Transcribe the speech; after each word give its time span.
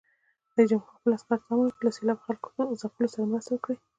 رئیس 0.55 0.69
جمهور 0.71 0.87
خپلو 0.97 1.11
عسکرو 1.17 1.41
ته 1.45 1.51
امر 1.53 1.67
وکړ؛ 1.69 1.83
له 1.85 1.91
سېلاب 1.95 2.17
ځپلو 2.81 3.07
سره 3.13 3.29
مرسته 3.31 3.51
وکړئ! 3.53 3.77